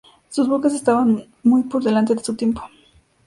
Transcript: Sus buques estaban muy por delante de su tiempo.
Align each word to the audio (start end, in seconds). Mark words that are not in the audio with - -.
Sus 0.29 0.47
buques 0.47 0.73
estaban 0.73 1.25
muy 1.43 1.61
por 1.61 1.83
delante 1.83 2.15
de 2.15 2.23
su 2.23 2.35
tiempo. 2.35 2.63